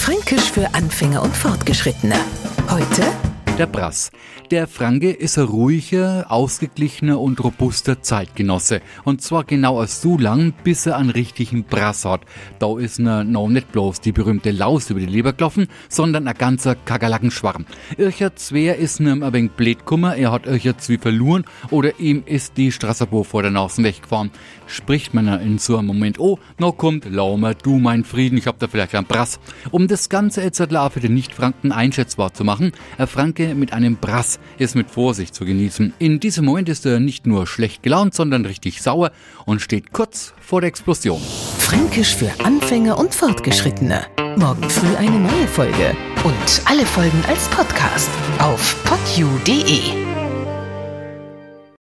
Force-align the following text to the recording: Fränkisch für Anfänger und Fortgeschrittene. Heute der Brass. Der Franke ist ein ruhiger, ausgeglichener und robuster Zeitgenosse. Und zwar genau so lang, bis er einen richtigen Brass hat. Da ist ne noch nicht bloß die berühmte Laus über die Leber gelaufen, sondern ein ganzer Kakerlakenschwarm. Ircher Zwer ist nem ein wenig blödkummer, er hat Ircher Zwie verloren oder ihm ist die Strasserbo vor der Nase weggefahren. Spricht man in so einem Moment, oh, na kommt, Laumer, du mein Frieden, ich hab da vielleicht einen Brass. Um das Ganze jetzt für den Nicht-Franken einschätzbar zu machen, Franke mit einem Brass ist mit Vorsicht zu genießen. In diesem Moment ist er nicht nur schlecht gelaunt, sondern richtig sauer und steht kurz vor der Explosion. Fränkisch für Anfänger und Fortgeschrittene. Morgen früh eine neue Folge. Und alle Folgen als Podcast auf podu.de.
Fränkisch 0.00 0.50
für 0.50 0.66
Anfänger 0.74 1.22
und 1.22 1.36
Fortgeschrittene. 1.36 2.14
Heute 2.70 3.02
der 3.60 3.66
Brass. 3.66 4.10
Der 4.50 4.66
Franke 4.66 5.10
ist 5.10 5.36
ein 5.36 5.44
ruhiger, 5.44 6.24
ausgeglichener 6.30 7.20
und 7.20 7.44
robuster 7.44 8.00
Zeitgenosse. 8.00 8.80
Und 9.04 9.20
zwar 9.20 9.44
genau 9.44 9.84
so 9.84 10.16
lang, 10.16 10.54
bis 10.64 10.86
er 10.86 10.96
einen 10.96 11.10
richtigen 11.10 11.64
Brass 11.64 12.06
hat. 12.06 12.22
Da 12.58 12.78
ist 12.78 13.00
ne 13.00 13.22
noch 13.22 13.48
nicht 13.48 13.70
bloß 13.70 14.00
die 14.00 14.12
berühmte 14.12 14.50
Laus 14.50 14.88
über 14.88 15.00
die 15.00 15.06
Leber 15.06 15.34
gelaufen, 15.34 15.68
sondern 15.90 16.26
ein 16.26 16.38
ganzer 16.38 16.74
Kakerlakenschwarm. 16.74 17.66
Ircher 17.98 18.34
Zwer 18.34 18.76
ist 18.76 18.98
nem 18.98 19.22
ein 19.22 19.32
wenig 19.34 19.50
blödkummer, 19.50 20.16
er 20.16 20.32
hat 20.32 20.46
Ircher 20.46 20.78
Zwie 20.78 20.96
verloren 20.96 21.44
oder 21.70 22.00
ihm 22.00 22.22
ist 22.24 22.56
die 22.56 22.72
Strasserbo 22.72 23.24
vor 23.24 23.42
der 23.42 23.50
Nase 23.50 23.84
weggefahren. 23.84 24.30
Spricht 24.66 25.12
man 25.12 25.26
in 25.42 25.58
so 25.58 25.76
einem 25.76 25.88
Moment, 25.88 26.18
oh, 26.18 26.38
na 26.58 26.70
kommt, 26.70 27.04
Laumer, 27.04 27.54
du 27.54 27.78
mein 27.78 28.04
Frieden, 28.04 28.38
ich 28.38 28.46
hab 28.46 28.58
da 28.58 28.68
vielleicht 28.68 28.94
einen 28.94 29.06
Brass. 29.06 29.38
Um 29.70 29.86
das 29.86 30.08
Ganze 30.08 30.40
jetzt 30.40 30.60
für 30.60 31.00
den 31.00 31.12
Nicht-Franken 31.12 31.72
einschätzbar 31.72 32.32
zu 32.32 32.44
machen, 32.44 32.72
Franke 33.06 33.49
mit 33.54 33.72
einem 33.72 33.96
Brass 33.96 34.38
ist 34.58 34.74
mit 34.74 34.90
Vorsicht 34.90 35.34
zu 35.34 35.44
genießen. 35.44 35.92
In 35.98 36.20
diesem 36.20 36.44
Moment 36.44 36.68
ist 36.68 36.86
er 36.86 37.00
nicht 37.00 37.26
nur 37.26 37.46
schlecht 37.46 37.82
gelaunt, 37.82 38.14
sondern 38.14 38.44
richtig 38.44 38.82
sauer 38.82 39.12
und 39.46 39.60
steht 39.60 39.92
kurz 39.92 40.34
vor 40.40 40.60
der 40.60 40.68
Explosion. 40.68 41.20
Fränkisch 41.58 42.14
für 42.16 42.30
Anfänger 42.44 42.98
und 42.98 43.14
Fortgeschrittene. 43.14 44.06
Morgen 44.36 44.68
früh 44.68 44.94
eine 44.96 45.18
neue 45.18 45.48
Folge. 45.48 45.96
Und 46.24 46.62
alle 46.64 46.84
Folgen 46.86 47.22
als 47.28 47.48
Podcast 47.48 48.10
auf 48.38 48.76
podu.de. 48.84 50.09